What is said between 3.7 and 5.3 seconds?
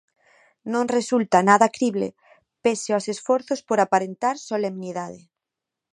aparentar solemnidade.